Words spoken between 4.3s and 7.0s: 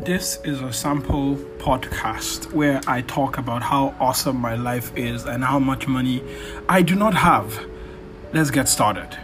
my life is and how much money I do